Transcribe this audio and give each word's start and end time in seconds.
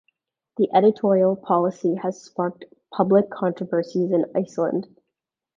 Its 0.57 0.71
editorial 0.73 1.35
policy 1.35 1.93
has 1.93 2.19
sparked 2.23 2.65
public 2.91 3.29
controversies 3.29 4.11
in 4.11 4.25
Iceland. 4.35 4.87